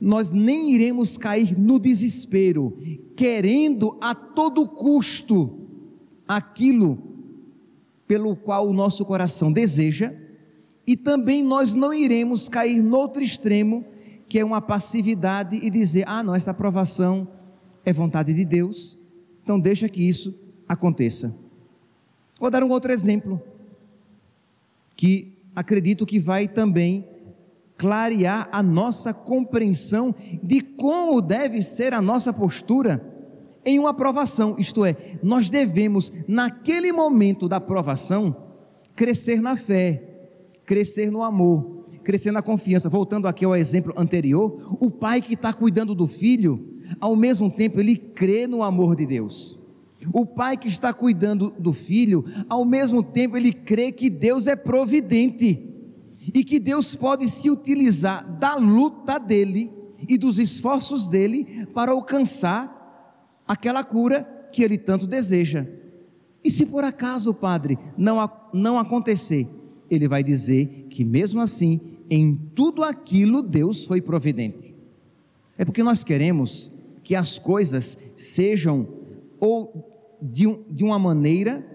nós 0.00 0.32
nem 0.32 0.72
iremos 0.72 1.18
cair 1.18 1.58
no 1.58 1.78
desespero, 1.78 2.76
querendo 3.16 3.96
a 4.00 4.14
todo 4.14 4.68
custo 4.68 5.58
aquilo 6.26 6.98
pelo 8.06 8.34
qual 8.34 8.68
o 8.68 8.72
nosso 8.72 9.04
coração 9.04 9.52
deseja, 9.52 10.14
e 10.86 10.96
também 10.96 11.42
nós 11.42 11.74
não 11.74 11.94
iremos 11.94 12.48
cair 12.48 12.82
no 12.82 12.96
outro 12.96 13.22
extremo, 13.22 13.84
que 14.28 14.38
é 14.38 14.44
uma 14.44 14.60
passividade 14.60 15.56
e 15.62 15.70
dizer: 15.70 16.04
ah, 16.06 16.22
não, 16.22 16.34
esta 16.34 16.50
aprovação 16.50 17.28
é 17.84 17.92
vontade 17.92 18.32
de 18.32 18.44
Deus, 18.44 18.98
então 19.42 19.58
deixa 19.58 19.88
que 19.88 20.02
isso 20.08 20.34
aconteça. 20.68 21.34
Vou 22.42 22.50
dar 22.50 22.64
um 22.64 22.70
outro 22.70 22.90
exemplo, 22.90 23.40
que 24.96 25.38
acredito 25.54 26.04
que 26.04 26.18
vai 26.18 26.48
também 26.48 27.08
clarear 27.78 28.48
a 28.50 28.60
nossa 28.60 29.14
compreensão 29.14 30.12
de 30.42 30.60
como 30.60 31.22
deve 31.22 31.62
ser 31.62 31.94
a 31.94 32.02
nossa 32.02 32.32
postura 32.32 33.00
em 33.64 33.78
uma 33.78 33.90
aprovação, 33.90 34.56
isto 34.58 34.84
é, 34.84 35.20
nós 35.22 35.48
devemos, 35.48 36.12
naquele 36.26 36.90
momento 36.90 37.48
da 37.48 37.58
aprovação, 37.58 38.36
crescer 38.96 39.40
na 39.40 39.56
fé, 39.56 40.02
crescer 40.66 41.12
no 41.12 41.22
amor, 41.22 41.84
crescer 42.02 42.32
na 42.32 42.42
confiança. 42.42 42.88
Voltando 42.88 43.28
aqui 43.28 43.44
ao 43.44 43.54
exemplo 43.54 43.94
anterior, 43.96 44.76
o 44.80 44.90
pai 44.90 45.20
que 45.20 45.34
está 45.34 45.52
cuidando 45.52 45.94
do 45.94 46.08
filho, 46.08 46.80
ao 46.98 47.14
mesmo 47.14 47.48
tempo, 47.48 47.78
ele 47.78 47.94
crê 47.94 48.48
no 48.48 48.64
amor 48.64 48.96
de 48.96 49.06
Deus. 49.06 49.61
O 50.12 50.24
pai 50.24 50.56
que 50.56 50.68
está 50.68 50.92
cuidando 50.92 51.52
do 51.58 51.72
filho, 51.72 52.24
ao 52.48 52.64
mesmo 52.64 53.02
tempo, 53.02 53.36
ele 53.36 53.52
crê 53.52 53.92
que 53.92 54.08
Deus 54.08 54.46
é 54.46 54.56
providente 54.56 55.68
e 56.34 56.42
que 56.42 56.58
Deus 56.58 56.94
pode 56.94 57.28
se 57.28 57.50
utilizar 57.50 58.38
da 58.38 58.54
luta 58.54 59.18
dele 59.18 59.70
e 60.08 60.16
dos 60.16 60.38
esforços 60.38 61.06
dele 61.06 61.66
para 61.74 61.92
alcançar 61.92 63.42
aquela 63.46 63.84
cura 63.84 64.48
que 64.52 64.62
ele 64.62 64.78
tanto 64.78 65.06
deseja. 65.06 65.66
E 66.44 66.50
se 66.50 66.66
por 66.66 66.84
acaso, 66.84 67.32
Padre, 67.32 67.78
não, 67.96 68.30
não 68.52 68.78
acontecer, 68.78 69.48
ele 69.90 70.08
vai 70.08 70.22
dizer 70.22 70.86
que 70.90 71.04
mesmo 71.04 71.40
assim, 71.40 71.80
em 72.10 72.36
tudo 72.54 72.82
aquilo, 72.82 73.42
Deus 73.42 73.84
foi 73.84 74.00
providente. 74.00 74.74
É 75.56 75.64
porque 75.64 75.82
nós 75.82 76.02
queremos 76.02 76.72
que 77.04 77.14
as 77.14 77.38
coisas 77.38 77.96
sejam 78.14 78.88
ou 79.38 79.91
de, 80.22 80.46
um, 80.46 80.62
de 80.70 80.84
uma 80.84 80.98
maneira, 80.98 81.66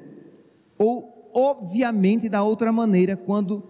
ou 0.78 1.30
obviamente 1.34 2.30
da 2.30 2.42
outra 2.42 2.72
maneira, 2.72 3.18
quando 3.18 3.64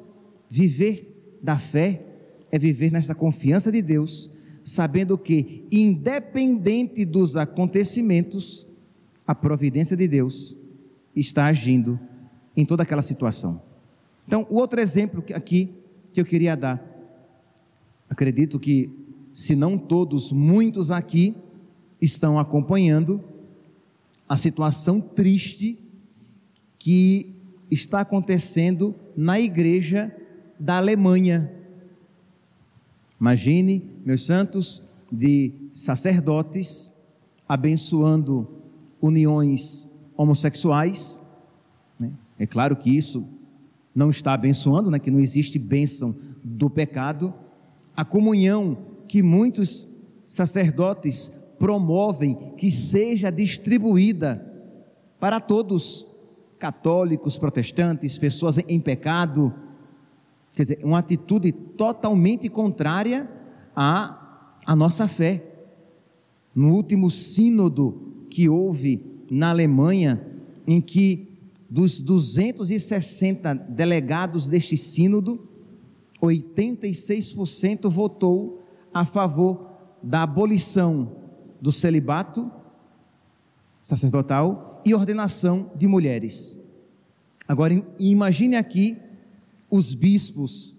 viver 0.49 1.39
da 1.41 1.57
fé 1.57 2.05
é 2.51 2.59
viver 2.59 2.91
nesta 2.91 3.15
confiança 3.15 3.71
de 3.71 3.81
Deus, 3.81 4.29
sabendo 4.63 5.17
que, 5.17 5.65
independente 5.71 7.03
dos 7.03 7.35
acontecimentos, 7.35 8.67
a 9.25 9.35
providência 9.35 9.97
de 9.97 10.07
Deus 10.07 10.55
está 11.15 11.47
agindo 11.47 11.99
em 12.55 12.65
toda 12.65 12.83
aquela 12.83 13.01
situação. 13.01 13.61
Então, 14.25 14.45
o 14.49 14.55
outro 14.55 14.79
exemplo 14.79 15.23
aqui 15.33 15.73
que 16.13 16.21
eu 16.21 16.25
queria 16.25 16.55
dar, 16.55 16.83
acredito 18.09 18.59
que, 18.59 18.89
se 19.33 19.55
não 19.55 19.77
todos, 19.77 20.31
muitos 20.31 20.91
aqui 20.91 21.35
estão 22.01 22.39
acompanhando 22.39 23.23
a 24.27 24.37
situação 24.37 24.99
triste 24.99 25.79
que 26.77 27.35
está 27.69 28.01
acontecendo 28.01 28.95
na 29.15 29.39
igreja 29.39 30.15
da 30.59 30.77
Alemanha. 30.77 31.51
Imagine, 33.19 33.83
meus 34.05 34.25
santos, 34.25 34.83
de 35.11 35.53
sacerdotes 35.71 36.91
abençoando 37.47 38.47
uniões 39.01 39.89
homossexuais. 40.15 41.19
Né? 41.99 42.11
É 42.37 42.45
claro 42.45 42.75
que 42.75 42.89
isso 42.89 43.25
não 43.95 44.09
está 44.09 44.33
abençoando, 44.33 44.91
né? 44.91 44.99
que 44.99 45.11
não 45.11 45.19
existe 45.19 45.57
bênção 45.57 46.15
do 46.43 46.69
pecado. 46.69 47.33
A 47.95 48.03
comunhão 48.03 48.77
que 49.07 49.23
muitos 49.23 49.87
sacerdotes 50.25 51.31
promovem 51.59 52.53
que 52.57 52.71
seja 52.71 53.31
distribuída 53.31 54.43
para 55.19 55.39
todos, 55.39 56.05
católicos, 56.59 57.37
protestantes, 57.37 58.17
pessoas 58.17 58.57
em 58.67 58.79
pecado. 58.79 59.53
Quer 60.53 60.63
dizer, 60.63 60.79
uma 60.83 60.99
atitude 60.99 61.51
totalmente 61.51 62.49
contrária 62.49 63.29
à, 63.75 64.47
à 64.65 64.75
nossa 64.75 65.07
fé. 65.07 65.43
No 66.53 66.73
último 66.73 67.11
sínodo 67.11 68.25
que 68.29 68.49
houve 68.49 69.03
na 69.29 69.49
Alemanha, 69.49 70.25
em 70.65 70.81
que 70.81 71.27
dos 71.69 71.99
260 71.99 73.53
delegados 73.53 74.47
deste 74.47 74.77
sínodo, 74.77 75.47
86% 76.21 77.89
votou 77.89 78.63
a 78.93 79.05
favor 79.05 79.67
da 80.01 80.23
abolição 80.23 81.16
do 81.61 81.71
celibato 81.71 82.51
sacerdotal 83.81 84.81
e 84.85 84.93
ordenação 84.93 85.71
de 85.75 85.87
mulheres. 85.87 86.59
Agora 87.47 87.73
imagine 87.97 88.55
aqui 88.55 88.97
os 89.69 89.93
bispos, 89.93 90.75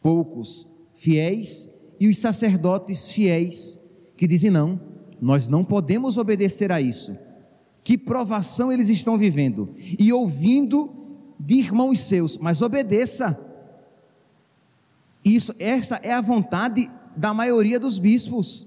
poucos 0.00 0.66
fiéis, 0.94 1.68
e 2.00 2.08
os 2.08 2.18
sacerdotes 2.18 3.10
fiéis 3.10 3.78
que 4.16 4.26
dizem: 4.26 4.50
não, 4.50 4.80
nós 5.20 5.48
não 5.48 5.64
podemos 5.64 6.16
obedecer 6.16 6.72
a 6.72 6.80
isso. 6.80 7.16
Que 7.82 7.98
provação 7.98 8.72
eles 8.72 8.88
estão 8.88 9.18
vivendo 9.18 9.74
e 9.98 10.12
ouvindo 10.12 10.90
de 11.38 11.56
irmãos 11.56 12.02
seus, 12.02 12.38
mas 12.38 12.62
obedeça. 12.62 13.38
Isso, 15.22 15.54
essa 15.58 15.96
é 16.02 16.12
a 16.12 16.20
vontade 16.20 16.90
da 17.16 17.34
maioria 17.34 17.78
dos 17.78 17.98
bispos. 17.98 18.66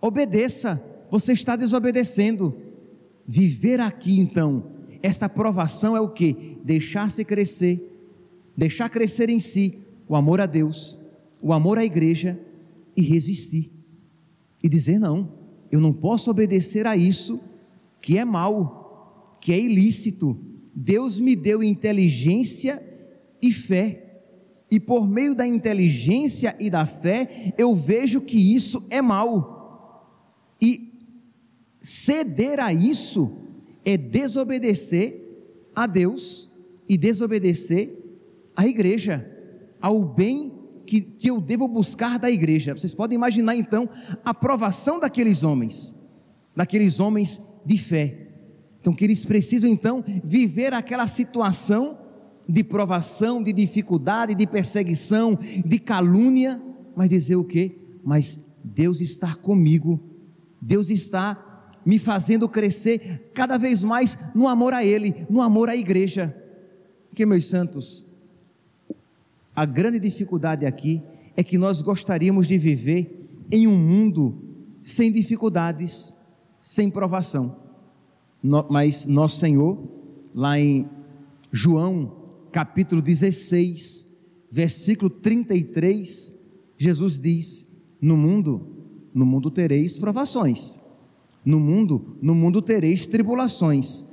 Obedeça, 0.00 0.82
você 1.10 1.32
está 1.32 1.56
desobedecendo. 1.56 2.54
Viver 3.26 3.80
aqui 3.80 4.18
então, 4.20 4.64
esta 5.02 5.28
provação 5.28 5.96
é 5.96 6.00
o 6.00 6.08
que? 6.08 6.58
Deixar-se 6.64 7.24
crescer, 7.24 7.80
deixar 8.56 8.88
crescer 8.88 9.28
em 9.28 9.40
si 9.40 9.78
o 10.08 10.14
amor 10.14 10.40
a 10.40 10.46
Deus, 10.46 10.98
o 11.40 11.52
amor 11.52 11.78
à 11.78 11.84
igreja 11.84 12.38
e 12.96 13.02
resistir. 13.02 13.72
E 14.62 14.68
dizer: 14.68 14.98
não, 14.98 15.32
eu 15.70 15.80
não 15.80 15.92
posso 15.92 16.30
obedecer 16.30 16.86
a 16.86 16.96
isso 16.96 17.40
que 18.00 18.18
é 18.18 18.24
mal, 18.24 19.38
que 19.40 19.52
é 19.52 19.58
ilícito. 19.58 20.38
Deus 20.74 21.18
me 21.18 21.34
deu 21.34 21.62
inteligência 21.62 22.82
e 23.40 23.52
fé. 23.52 24.02
E 24.70 24.80
por 24.80 25.06
meio 25.06 25.34
da 25.34 25.46
inteligência 25.46 26.56
e 26.58 26.68
da 26.68 26.84
fé, 26.84 27.54
eu 27.56 27.74
vejo 27.74 28.20
que 28.20 28.54
isso 28.54 28.84
é 28.90 29.00
mal. 29.00 29.55
E 30.60 30.92
ceder 31.80 32.60
a 32.60 32.72
isso 32.72 33.36
é 33.84 33.96
desobedecer 33.96 35.24
a 35.74 35.86
Deus 35.86 36.50
e 36.88 36.96
desobedecer 36.96 37.96
à 38.56 38.66
igreja, 38.66 39.30
ao 39.80 40.04
bem 40.04 40.52
que, 40.86 41.00
que 41.00 41.30
eu 41.30 41.40
devo 41.40 41.68
buscar 41.68 42.18
da 42.18 42.30
igreja. 42.30 42.74
Vocês 42.74 42.94
podem 42.94 43.16
imaginar 43.16 43.54
então 43.56 43.88
a 44.24 44.30
aprovação 44.30 44.98
daqueles 44.98 45.42
homens, 45.42 45.94
daqueles 46.54 46.98
homens 46.98 47.40
de 47.64 47.76
fé. 47.78 48.28
Então, 48.80 48.94
que 48.94 49.04
eles 49.04 49.24
precisam 49.24 49.68
então 49.68 50.04
viver 50.22 50.72
aquela 50.72 51.08
situação 51.08 51.98
de 52.48 52.62
provação, 52.62 53.42
de 53.42 53.52
dificuldade, 53.52 54.34
de 54.34 54.46
perseguição, 54.46 55.36
de 55.64 55.78
calúnia, 55.78 56.62
mas 56.94 57.10
dizer 57.10 57.36
o 57.36 57.44
quê? 57.44 57.76
Mas 58.04 58.38
Deus 58.62 59.00
está 59.00 59.34
comigo 59.34 60.00
Deus 60.66 60.90
está 60.90 61.70
me 61.86 61.96
fazendo 61.96 62.48
crescer 62.48 63.30
cada 63.32 63.56
vez 63.56 63.84
mais 63.84 64.18
no 64.34 64.48
amor 64.48 64.74
a 64.74 64.84
Ele, 64.84 65.24
no 65.30 65.40
amor 65.40 65.68
à 65.68 65.76
igreja. 65.76 66.36
Que, 67.14 67.24
meus 67.24 67.46
santos, 67.46 68.04
a 69.54 69.64
grande 69.64 70.00
dificuldade 70.00 70.66
aqui 70.66 71.00
é 71.36 71.44
que 71.44 71.56
nós 71.56 71.80
gostaríamos 71.80 72.48
de 72.48 72.58
viver 72.58 73.46
em 73.48 73.68
um 73.68 73.76
mundo 73.76 74.42
sem 74.82 75.12
dificuldades, 75.12 76.12
sem 76.60 76.90
provação. 76.90 77.60
mas 78.68 79.06
nosso 79.06 79.38
Senhor, 79.38 79.78
lá 80.34 80.58
em 80.58 80.88
João 81.52 82.12
capítulo 82.50 83.00
16, 83.00 84.08
versículo 84.50 85.08
33, 85.08 86.34
Jesus 86.76 87.20
diz: 87.20 87.68
No 88.00 88.16
mundo 88.16 88.75
no 89.16 89.24
mundo 89.24 89.50
tereis 89.50 89.96
provações. 89.96 90.78
No 91.42 91.58
mundo, 91.58 92.18
no 92.20 92.34
mundo 92.34 92.60
tereis 92.60 93.06
tribulações. 93.06 94.04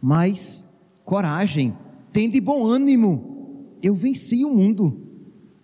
Mas 0.00 0.64
coragem, 1.04 1.76
tende 2.12 2.40
bom 2.40 2.64
ânimo. 2.64 3.76
Eu 3.82 3.92
venci 3.92 4.44
o 4.44 4.54
mundo. 4.54 5.02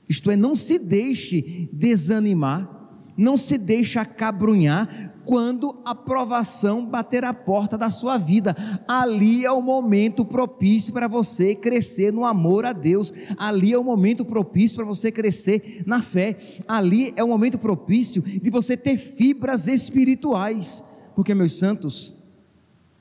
Isto 0.09 0.33
é, 0.33 0.37
não 0.37 0.57
se 0.57 0.81
deixe 0.81 1.69
desanimar, 1.73 2.69
não 3.17 3.37
se 3.37 3.57
deixe 3.57 4.01
acabrunhar, 4.01 5.08
quando 5.29 5.77
a 5.85 5.95
provação 5.95 6.87
bater 6.87 7.23
a 7.23 7.35
porta 7.35 7.77
da 7.77 7.91
sua 7.91 8.17
vida. 8.17 8.57
Ali 8.89 9.45
é 9.45 9.53
o 9.53 9.61
momento 9.61 10.25
propício 10.25 10.91
para 10.91 11.07
você 11.07 11.55
crescer 11.55 12.11
no 12.11 12.25
amor 12.25 12.65
a 12.65 12.73
Deus. 12.73 13.13
Ali 13.37 13.75
é 13.75 13.79
o 13.79 13.85
momento 13.85 14.25
propício 14.25 14.79
para 14.79 14.87
você 14.87 15.13
crescer 15.13 15.83
na 15.85 16.01
fé. 16.01 16.39
Ali 16.67 17.13
é 17.15 17.23
o 17.23 17.29
momento 17.29 17.59
propício 17.59 18.23
de 18.23 18.49
você 18.49 18.75
ter 18.75 18.97
fibras 18.97 19.69
espirituais. 19.69 20.83
Porque, 21.15 21.35
meus 21.35 21.59
santos, 21.59 22.17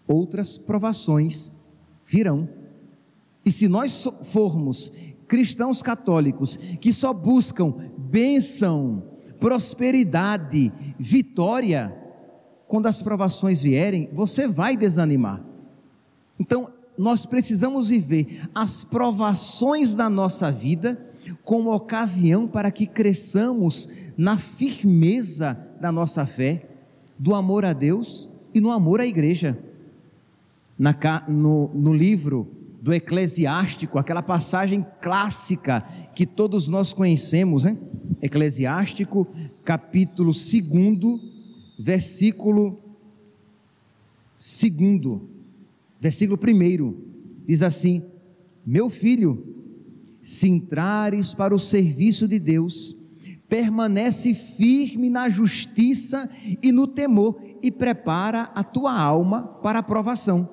outras 0.06 0.58
provações 0.58 1.50
virão. 2.06 2.50
E 3.46 3.54
se 3.54 3.70
nós 3.70 4.06
formos 4.24 4.92
cristãos 5.30 5.82
católicos 5.82 6.58
que 6.82 6.92
só 6.92 7.14
buscam 7.14 7.74
bênção, 7.98 9.02
prosperidade, 9.40 10.74
vitória, 11.00 12.04
quando 12.68 12.88
as 12.88 13.02
provações 13.02 13.62
vierem, 13.62 14.10
você 14.12 14.48
vai 14.48 14.76
desanimar. 14.76 15.42
Então, 16.40 16.70
nós 16.98 17.26
precisamos 17.26 17.90
viver 17.90 18.50
as 18.54 18.84
provações 18.84 19.96
da 19.96 20.10
nossa 20.10 20.52
vida 20.52 21.00
como 21.44 21.74
ocasião 21.74 22.48
para 22.48 22.72
que 22.72 22.88
cresçamos 22.88 23.88
na 24.18 24.38
firmeza 24.38 25.58
da 25.80 25.92
nossa 25.92 26.26
fé, 26.26 26.68
do 27.18 27.36
amor 27.36 27.66
a 27.66 27.74
Deus 27.74 28.30
e 28.54 28.60
no 28.60 28.72
amor 28.72 29.00
à 29.00 29.06
igreja. 29.06 29.58
Na, 30.78 30.96
no, 31.28 31.70
no 31.74 31.94
livro 31.94 32.48
do 32.82 32.94
Eclesiástico, 32.94 33.98
aquela 33.98 34.22
passagem 34.22 34.86
clássica 35.02 35.82
que 36.14 36.26
todos 36.26 36.68
nós 36.68 36.94
conhecemos, 36.94 37.66
né? 37.66 37.78
Eclesiástico, 38.22 39.28
capítulo 39.64 40.32
2, 40.32 41.37
versículo 41.78 42.82
2, 44.40 45.22
versículo 46.00 46.40
1, 46.40 46.96
diz 47.46 47.62
assim: 47.62 48.04
Meu 48.66 48.90
filho, 48.90 49.56
se 50.22 50.48
entrares 50.48 51.34
para 51.34 51.56
o 51.56 51.60
serviço 51.60 52.28
de 52.28 52.40
Deus, 52.40 52.96
permanece 53.48 54.34
firme 54.34 55.10
na 55.10 55.30
justiça 55.30 56.30
e 56.62 56.72
no 56.72 56.88
temor, 56.88 57.40
e 57.62 57.72
prepara 57.72 58.44
a 58.54 58.64
tua 58.64 58.94
alma 58.94 59.44
para 59.44 59.80
a 59.80 59.84
provação. 59.84 60.50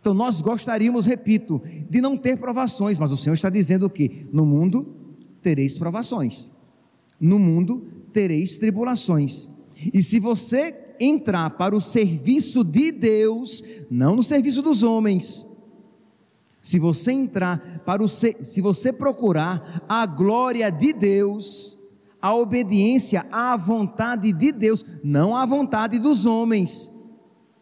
Então 0.00 0.12
nós 0.12 0.40
gostaríamos, 0.40 1.06
repito, 1.06 1.62
de 1.88 2.00
não 2.00 2.16
ter 2.16 2.36
provações, 2.36 2.98
mas 2.98 3.10
o 3.10 3.16
Senhor 3.16 3.34
está 3.34 3.48
dizendo 3.48 3.88
que 3.88 4.26
no 4.32 4.44
mundo 4.44 4.94
tereis 5.40 5.78
provações, 5.78 6.52
no 7.18 7.38
mundo 7.38 7.86
tereis 8.12 8.58
tribulações. 8.58 9.53
E 9.92 10.02
se 10.02 10.18
você 10.20 10.94
entrar 11.00 11.50
para 11.50 11.76
o 11.76 11.80
serviço 11.80 12.62
de 12.62 12.92
Deus, 12.92 13.62
não 13.90 14.16
no 14.16 14.22
serviço 14.22 14.62
dos 14.62 14.82
homens, 14.82 15.46
se 16.60 16.78
você 16.78 17.12
entrar 17.12 17.82
para 17.84 18.02
o 18.02 18.08
se 18.08 18.60
você 18.60 18.92
procurar 18.92 19.84
a 19.88 20.06
glória 20.06 20.70
de 20.70 20.92
Deus, 20.92 21.78
a 22.22 22.34
obediência 22.34 23.26
à 23.30 23.54
vontade 23.56 24.32
de 24.32 24.50
Deus, 24.50 24.84
não 25.02 25.36
à 25.36 25.44
vontade 25.44 25.98
dos 25.98 26.24
homens. 26.24 26.90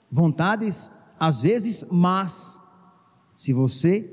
Vontades, 0.09 0.89
às 1.19 1.41
vezes, 1.41 1.85
mas, 1.91 2.61
se 3.35 3.53
você 3.53 4.09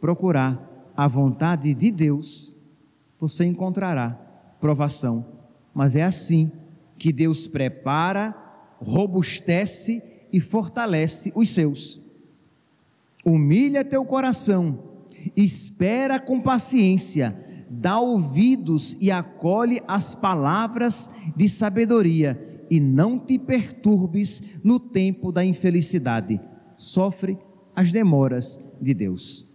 procurar 0.00 0.92
a 0.96 1.06
vontade 1.06 1.74
de 1.74 1.90
Deus, 1.90 2.56
você 3.20 3.44
encontrará 3.44 4.10
provação. 4.58 5.26
Mas 5.74 5.94
é 5.94 6.04
assim 6.04 6.50
que 7.02 7.12
Deus 7.12 7.48
prepara, 7.48 8.32
robustece 8.78 10.00
e 10.32 10.38
fortalece 10.38 11.32
os 11.34 11.50
seus. 11.50 12.00
Humilha 13.26 13.84
teu 13.84 14.04
coração, 14.04 14.78
espera 15.36 16.20
com 16.20 16.40
paciência 16.40 17.42
dá 17.74 17.98
ouvidos 17.98 18.94
e 19.00 19.10
acolhe 19.10 19.80
as 19.88 20.14
palavras 20.14 21.08
de 21.34 21.48
sabedoria, 21.48 22.66
e 22.70 22.78
não 22.78 23.18
te 23.18 23.38
perturbes 23.38 24.42
no 24.62 24.78
tempo 24.78 25.32
da 25.32 25.42
infelicidade. 25.44 26.40
Sofre 26.76 27.38
as 27.74 27.90
demoras 27.90 28.60
de 28.80 28.92
Deus. 28.92 29.48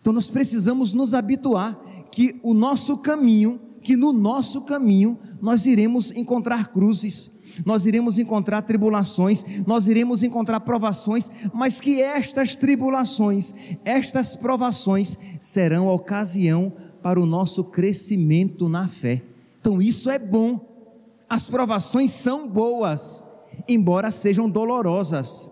Então 0.00 0.12
nós 0.12 0.30
precisamos 0.30 0.94
nos 0.94 1.12
habituar 1.12 1.78
que 2.10 2.40
o 2.42 2.54
nosso 2.54 2.96
caminho, 2.96 3.60
que 3.86 3.94
no 3.94 4.12
nosso 4.12 4.62
caminho 4.62 5.16
nós 5.40 5.64
iremos 5.64 6.10
encontrar 6.10 6.72
cruzes, 6.72 7.30
nós 7.64 7.86
iremos 7.86 8.18
encontrar 8.18 8.62
tribulações, 8.62 9.44
nós 9.64 9.86
iremos 9.86 10.24
encontrar 10.24 10.58
provações, 10.58 11.30
mas 11.54 11.80
que 11.80 12.02
estas 12.02 12.56
tribulações, 12.56 13.54
estas 13.84 14.34
provações 14.34 15.16
serão 15.38 15.86
ocasião 15.86 16.72
para 17.00 17.20
o 17.20 17.24
nosso 17.24 17.62
crescimento 17.62 18.68
na 18.68 18.88
fé. 18.88 19.22
Então 19.60 19.80
isso 19.80 20.10
é 20.10 20.18
bom. 20.18 20.58
As 21.30 21.46
provações 21.46 22.10
são 22.10 22.48
boas, 22.48 23.24
embora 23.68 24.10
sejam 24.10 24.50
dolorosas. 24.50 25.48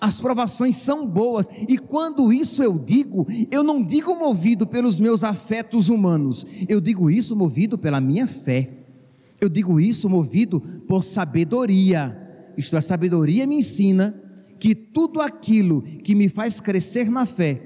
As 0.00 0.20
provações 0.20 0.76
são 0.76 1.06
boas, 1.06 1.48
e 1.68 1.78
quando 1.78 2.32
isso 2.32 2.62
eu 2.62 2.78
digo, 2.78 3.26
eu 3.50 3.62
não 3.62 3.82
digo 3.82 4.14
movido 4.14 4.66
pelos 4.66 4.98
meus 4.98 5.24
afetos 5.24 5.88
humanos, 5.88 6.44
eu 6.68 6.80
digo 6.80 7.10
isso 7.10 7.34
movido 7.34 7.78
pela 7.78 8.00
minha 8.00 8.26
fé. 8.26 8.70
Eu 9.40 9.48
digo 9.48 9.80
isso 9.80 10.08
movido 10.08 10.60
por 10.86 11.02
sabedoria. 11.02 12.16
Isto 12.56 12.76
é, 12.76 12.78
a 12.78 12.82
sabedoria 12.82 13.46
me 13.46 13.56
ensina 13.56 14.14
que 14.58 14.74
tudo 14.74 15.20
aquilo 15.20 15.82
que 15.82 16.14
me 16.14 16.28
faz 16.28 16.60
crescer 16.60 17.10
na 17.10 17.26
fé 17.26 17.62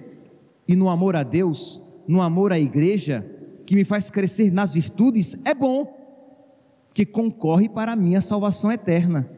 e 0.66 0.74
no 0.74 0.88
amor 0.88 1.14
a 1.14 1.22
Deus 1.22 1.80
no 2.10 2.20
amor 2.20 2.52
à 2.52 2.58
igreja, 2.58 3.24
que 3.64 3.76
me 3.76 3.84
faz 3.84 4.10
crescer 4.10 4.52
nas 4.52 4.74
virtudes, 4.74 5.36
é 5.44 5.54
bom, 5.54 5.96
que 6.92 7.06
concorre 7.06 7.68
para 7.68 7.92
a 7.92 7.96
minha 7.96 8.20
salvação 8.20 8.72
eterna. 8.72 9.30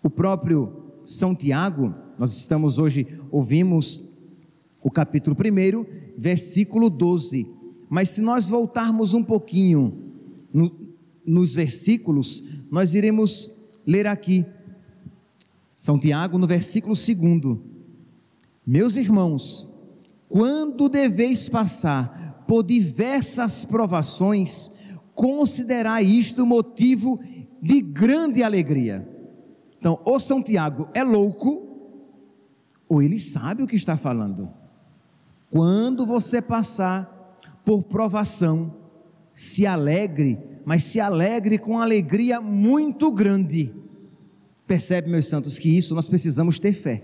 O 0.00 0.08
próprio 0.08 0.79
São 1.10 1.34
Tiago, 1.34 1.92
nós 2.16 2.36
estamos 2.36 2.78
hoje, 2.78 3.04
ouvimos 3.32 4.00
o 4.80 4.88
capítulo 4.88 5.36
1, 5.36 5.84
versículo 6.16 6.88
12, 6.88 7.48
mas 7.88 8.10
se 8.10 8.20
nós 8.20 8.48
voltarmos 8.48 9.12
um 9.12 9.24
pouquinho 9.24 10.04
no, 10.52 10.70
nos 11.26 11.52
versículos, 11.52 12.44
nós 12.70 12.94
iremos 12.94 13.50
ler 13.84 14.06
aqui, 14.06 14.46
São 15.68 15.98
Tiago, 15.98 16.38
no 16.38 16.46
versículo 16.46 16.94
2: 16.94 17.58
Meus 18.64 18.94
irmãos, 18.94 19.68
quando 20.28 20.88
deveis 20.88 21.48
passar 21.48 22.44
por 22.46 22.62
diversas 22.62 23.64
provações, 23.64 24.70
considerai 25.12 26.04
isto 26.04 26.46
motivo 26.46 27.18
de 27.60 27.80
grande 27.80 28.44
alegria. 28.44 29.09
Então, 29.80 29.98
ou 30.04 30.20
São 30.20 30.42
Tiago 30.42 30.88
é 30.92 31.02
louco, 31.02 31.66
ou 32.86 33.00
ele 33.00 33.18
sabe 33.18 33.62
o 33.62 33.66
que 33.66 33.76
está 33.76 33.96
falando. 33.96 34.50
Quando 35.50 36.04
você 36.04 36.42
passar 36.42 37.38
por 37.64 37.82
provação, 37.84 38.76
se 39.32 39.66
alegre, 39.66 40.38
mas 40.66 40.84
se 40.84 41.00
alegre 41.00 41.56
com 41.56 41.78
alegria 41.78 42.42
muito 42.42 43.10
grande. 43.10 43.74
Percebe, 44.66 45.08
meus 45.08 45.26
santos, 45.26 45.58
que 45.58 45.76
isso 45.76 45.94
nós 45.94 46.06
precisamos 46.06 46.58
ter 46.58 46.74
fé. 46.74 47.02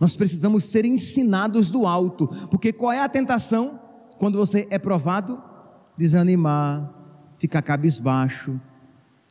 Nós 0.00 0.16
precisamos 0.16 0.64
ser 0.64 0.84
ensinados 0.84 1.70
do 1.70 1.86
alto, 1.86 2.26
porque 2.50 2.72
qual 2.72 2.90
é 2.90 3.00
a 3.00 3.08
tentação 3.08 3.78
quando 4.18 4.38
você 4.38 4.66
é 4.70 4.78
provado? 4.78 5.40
Desanimar, 5.96 6.92
ficar 7.38 7.62
cabisbaixo, 7.62 8.60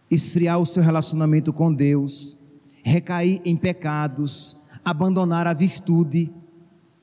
esfriar 0.10 0.60
o 0.60 0.66
seu 0.66 0.82
relacionamento 0.82 1.54
com 1.54 1.74
Deus, 1.74 2.38
recair 2.84 3.42
em 3.46 3.56
pecados, 3.56 4.58
abandonar 4.84 5.48
a 5.48 5.54
virtude. 5.54 6.34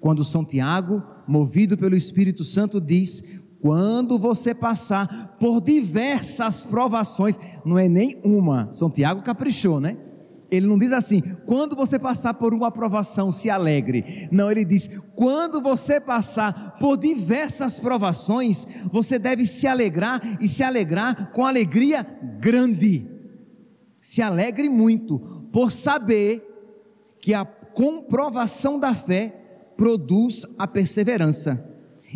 Quando 0.01 0.25
São 0.25 0.45
Tiago, 0.45 1.03
movido 1.27 1.77
pelo 1.77 1.97
Espírito 1.97 2.45
Santo, 2.45 2.81
diz: 2.81 3.23
quando 3.61 4.19
você 4.19 4.55
passar 4.55 5.37
por 5.41 5.61
diversas 5.61 6.65
provações, 6.65 7.39
não 7.65 7.79
é 7.79 7.89
nem 7.89 8.21
uma, 8.25 8.71
São 8.73 8.91
Tiago 8.91 9.23
caprichou, 9.23 9.81
né? 9.81 9.97
Ele 10.51 10.67
não 10.67 10.79
diz 10.79 10.93
assim, 10.93 11.21
quando 11.45 11.75
você 11.75 11.99
passar 11.99 12.35
por 12.35 12.55
uma 12.55 12.69
aprovação, 12.69 13.33
se 13.33 13.51
alegre. 13.51 14.29
Não, 14.31 14.51
ele 14.51 14.65
diz, 14.65 14.89
quando 15.15 15.61
você 15.61 16.01
passar 16.01 16.77
por 16.79 16.97
diversas 16.97 17.79
provações, 17.79 18.67
você 18.93 19.19
deve 19.19 19.45
se 19.45 19.67
alegrar 19.67 20.39
e 20.41 20.49
se 20.49 20.63
alegrar 20.63 21.33
com 21.33 21.45
alegria 21.45 22.07
grande. 22.39 23.09
Se 24.01 24.23
alegre 24.23 24.69
muito, 24.69 25.19
por 25.53 25.73
saber 25.73 26.43
que 27.21 27.35
a 27.35 27.45
comprovação 27.45 28.79
da 28.79 28.95
fé 28.95 29.29
produz 29.77 30.47
a 30.57 30.67
perseverança. 30.69 31.63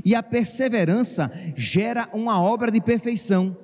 E 0.05 0.14
a 0.14 0.23
perseverança 0.23 1.31
gera 1.57 2.09
uma 2.12 2.40
obra 2.40 2.71
de 2.71 2.81
perfeição, 2.81 3.57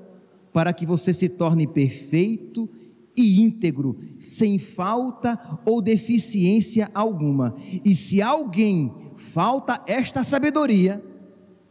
para 0.53 0.73
que 0.73 0.85
você 0.85 1.13
se 1.13 1.29
torne 1.29 1.67
perfeito 1.67 2.69
e 3.17 3.41
íntegro, 3.41 3.99
sem 4.19 4.59
falta 4.59 5.61
ou 5.65 5.81
deficiência 5.81 6.91
alguma. 6.93 7.57
E 7.85 7.95
se 7.95 8.21
alguém 8.21 8.93
falta 9.17 9.83
esta 9.87 10.23
sabedoria, 10.23 11.03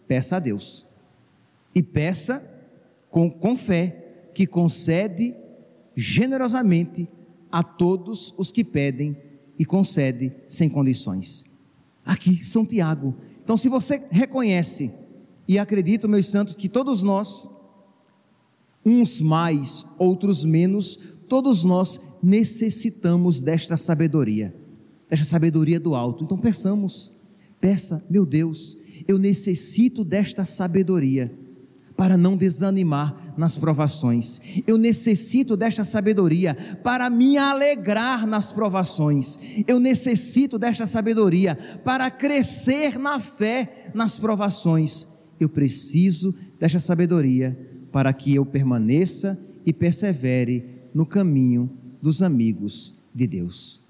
peça 0.08 0.38
a 0.38 0.39
Deus. 0.39 0.86
E 1.73 1.84
peça 1.84 2.43
com, 3.10 3.29
com 3.29 3.55
fé, 3.55 4.29
que 4.34 4.47
concede 4.47 5.36
generosamente 5.95 7.08
a 7.51 7.63
todos 7.63 8.34
os 8.38 8.51
que 8.51 8.63
pedem 8.63 9.15
e 9.58 9.65
concede 9.65 10.34
sem 10.45 10.67
condições. 10.67 11.45
Aqui, 12.03 12.43
São 12.43 12.65
Tiago. 12.65 13.15
Então, 13.43 13.58
se 13.58 13.69
você 13.69 14.03
reconhece 14.10 14.91
e 15.47 15.58
acredita, 15.58 16.08
meus 16.08 16.27
santos, 16.27 16.55
que 16.55 16.67
todos 16.67 17.01
nós, 17.01 17.47
uns 18.85 19.19
mais, 19.19 19.83
outros 19.97 20.45
menos, 20.45 20.99
Todos 21.27 21.63
nós 21.63 21.99
necessitamos 22.21 23.41
desta 23.41 23.77
sabedoria, 23.77 24.55
desta 25.09 25.25
sabedoria 25.25 25.79
do 25.79 25.95
alto. 25.95 26.23
Então 26.23 26.37
peçamos, 26.37 27.11
peça, 27.59 28.03
meu 28.09 28.25
Deus, 28.25 28.77
eu 29.07 29.17
necessito 29.17 30.03
desta 30.03 30.45
sabedoria 30.45 31.33
para 31.97 32.17
não 32.17 32.35
desanimar 32.35 33.33
nas 33.37 33.57
provações. 33.57 34.39
Eu 34.67 34.77
necessito 34.77 35.55
desta 35.55 35.83
sabedoria 35.83 36.53
para 36.83 37.09
me 37.09 37.37
alegrar 37.37 38.27
nas 38.27 38.51
provações. 38.51 39.39
Eu 39.65 39.79
necessito 39.79 40.59
desta 40.59 40.85
sabedoria 40.85 41.57
para 41.83 42.11
crescer 42.11 42.99
na 42.99 43.19
fé 43.19 43.89
nas 43.93 44.19
provações. 44.19 45.07
Eu 45.39 45.49
preciso 45.49 46.35
desta 46.59 46.79
sabedoria 46.79 47.57
para 47.95 48.12
que 48.12 48.36
eu 48.36 48.45
permaneça 48.45 49.39
e 49.65 49.71
persevere 49.71 50.65
no 50.93 51.05
caminho 51.05 51.71
dos 52.01 52.21
amigos 52.21 52.93
de 53.13 53.25
Deus. 53.25 53.81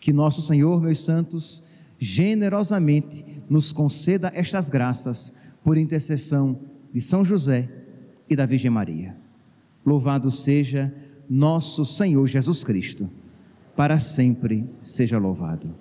Que 0.00 0.12
nosso 0.12 0.42
Senhor, 0.42 0.82
meus 0.82 0.98
santos, 0.98 1.62
generosamente 1.96 3.24
nos 3.48 3.70
conceda 3.70 4.32
estas 4.34 4.68
graças 4.68 5.32
por 5.62 5.78
intercessão 5.78 6.58
de 6.92 7.00
São 7.00 7.24
José 7.24 7.70
e 8.28 8.34
da 8.34 8.46
Virgem 8.46 8.68
Maria. 8.68 9.16
Louvado 9.84 10.32
seja 10.32 10.92
nosso 11.30 11.84
Senhor 11.84 12.26
Jesus 12.26 12.64
Cristo, 12.64 13.08
para 13.76 14.00
sempre 14.00 14.68
seja 14.80 15.18
louvado. 15.18 15.72